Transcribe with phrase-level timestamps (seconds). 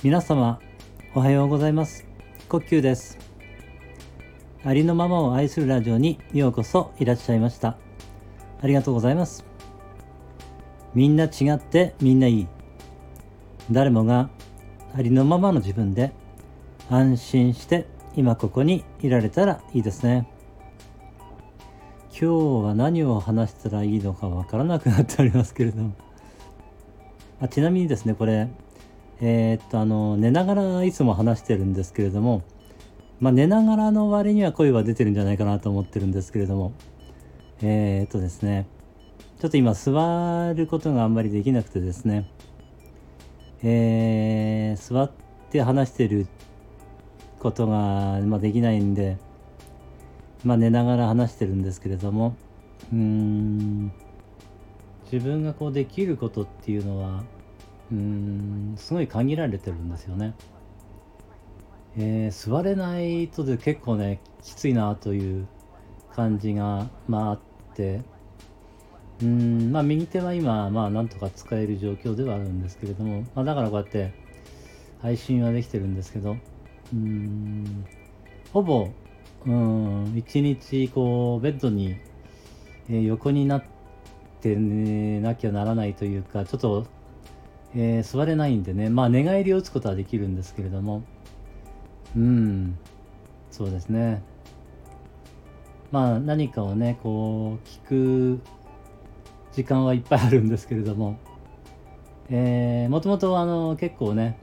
[0.00, 0.60] 皆様
[1.12, 2.06] おはようございます。
[2.48, 3.18] 呼吸です。
[4.64, 7.76] ありのままを愛するラジオにようこそいらっしゃいました。
[8.62, 9.44] ありがとうございます。
[10.94, 12.46] みんな違ってみんないい。
[13.72, 14.30] 誰もが
[14.94, 16.12] ありのままの自分で
[16.88, 20.28] 安心して今ここにいられたらいいですね。
[22.10, 25.96] 今日は何を話したらいいのかわからなくなっておりますけれども。
[27.40, 28.48] あちなみにですねこれ
[29.20, 32.42] えー、っとあの寝ながらいつも話してるんですけれども
[33.20, 36.72] まあ寝ながらの割には声は出てるんじゃないかなと思ってるんですけれども
[37.62, 38.66] えー、っとですね
[39.40, 42.30] ちょっと今座ることがあんまりできなくてですね
[43.62, 45.10] えー、座っ
[45.50, 46.28] て話してる
[47.40, 49.16] ことが、まあ、できないんで
[50.44, 52.36] まあ寝ながら話してるんですけれども
[52.92, 53.92] うん
[55.10, 57.24] 自分がこうできることっていうのは
[57.90, 60.34] うんすごい限られてるんですよね。
[61.96, 65.48] えー、座れないとで結構ねきついなという
[66.14, 67.40] 感じがまああっ
[67.74, 68.02] て
[69.22, 74.12] うんまあ右手は今まあなんとか使える状況ではあるんですけれども、まあ、だからこうやって
[75.02, 76.36] 配信はできてるんですけど
[76.92, 77.84] うん
[78.52, 78.88] ほぼ
[79.46, 81.96] うん一日こうベッドに、
[82.88, 83.64] えー、横になっ
[84.40, 86.86] てねなきゃならないというかちょっと
[87.74, 88.88] えー、座れないんでね。
[88.90, 91.02] まあ寝返りを打つことはできるんですけれども。
[92.16, 92.78] うん。
[93.50, 94.22] そうですね。
[95.90, 98.40] まあ何かをねこう聞く
[99.52, 101.18] 時間はいっぱいあるんですけれども。
[102.30, 104.38] えー、もともとあの結構ね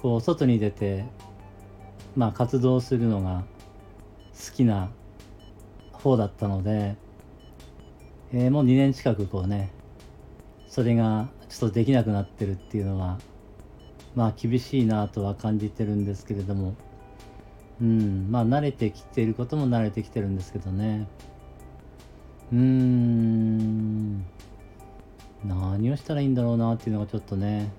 [0.00, 1.04] こう外に出て
[2.14, 3.44] まあ活動するのが
[4.32, 4.90] 好きな
[5.92, 6.96] 方だったので、
[8.32, 9.70] えー、もう2年近くこうね
[10.68, 13.18] それがちょっとできなくなってるっていうのは
[14.14, 16.74] まあ厳しいなとは感じてるんですけれども。
[17.80, 21.08] うんまあ慣れてきていることも慣れてきてるんですけどね。
[22.52, 24.24] うーん
[25.44, 27.72] 何をしたらいいんだろうなっていうのがちょっとね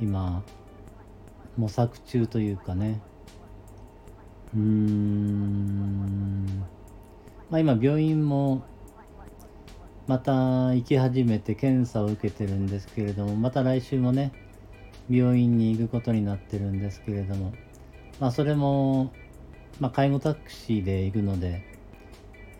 [0.00, 0.44] 今
[1.56, 3.00] 模索中というかね。
[4.54, 6.64] うーん
[7.50, 8.62] まあ今病院も
[10.10, 10.32] また
[10.74, 14.32] 行き始めて検査を受けてるんですけれどもまた来週もね
[15.08, 17.52] 病院に行くことになってるんですけれども
[18.18, 19.12] まあそれも、
[19.78, 21.62] まあ、介護タクシーで行くので、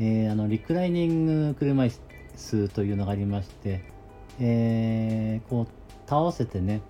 [0.00, 1.92] えー、あのリクライニング車椅
[2.34, 3.84] 子というのがありまして、
[4.40, 6.82] えー、こう倒せてね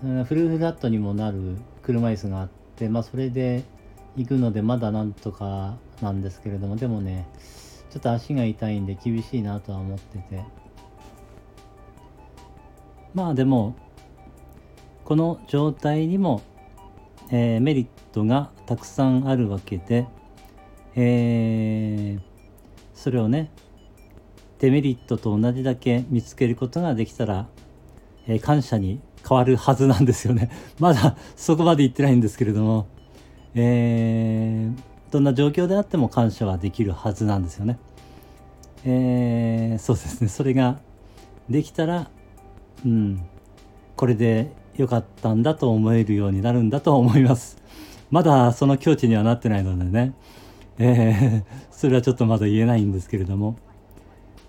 [0.00, 3.62] フルフラットにもなる車椅子があって、まあ、それで
[4.16, 7.28] 行くのでまだなんとかなんですけれどもでもね
[7.94, 10.42] ちょっと足が痛いんで厳しいなとは思ってて。
[13.14, 13.76] まあでも
[15.04, 16.42] この状態にも、
[17.30, 20.08] えー、メリットがたくさんあるわけで、
[20.96, 22.20] えー、
[22.94, 23.52] それをね
[24.58, 27.46] デメリットと同じだけ見つけることができたら、
[28.26, 30.50] えー、感謝に変わるはずなんですよね。
[30.80, 32.88] まだそこまで言ってないんですけれども、
[33.54, 37.78] えーどんな状況であっても感謝はできるはずなんですよね。
[38.84, 40.80] えー、そうですねそれが
[41.48, 42.10] できたら
[42.84, 43.24] うん
[43.94, 47.58] これで良かったんだと思えるようになるんだと思います。
[48.10, 50.14] まだその境地にはなってないのでね、
[50.78, 53.56] えー、それはちょっとまだ言えないんですけれども、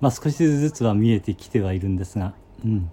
[0.00, 2.90] まあ、少しずつは見えてきてはいるんですが、うん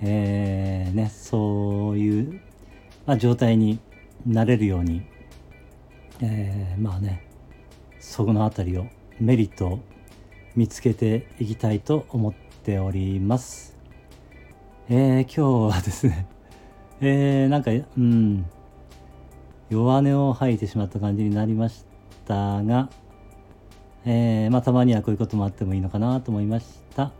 [0.00, 2.40] えーね、そういう、
[3.06, 3.78] まあ、状態に
[4.26, 5.11] なれるように
[6.22, 7.26] えー、まあね
[7.98, 8.86] そこの辺りを
[9.20, 9.80] メリットを
[10.54, 13.76] 見つけていきたいと思っております。
[14.88, 16.26] えー、今日はですね、
[17.00, 18.44] えー、なんか、うん、
[19.70, 21.86] 弱音を吐いてしまった感じになりまし
[22.26, 22.90] たが、
[24.04, 27.12] えー、まあ、たまにはこういうこともあってもいいのかなと思いました。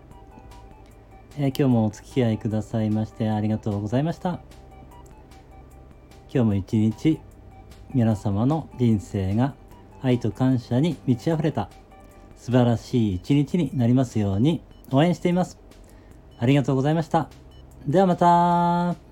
[1.39, 4.41] えー、今日もお付き合いくださいましてありがとうございました。
[6.29, 7.21] 今日も一日
[7.95, 9.55] 皆様の人生が
[10.01, 11.69] 愛と感謝に満ち溢れた
[12.37, 15.59] 素晴らしい一日になりますように応援しています。
[16.39, 17.29] ありがとうございました。
[17.87, 19.12] ではまた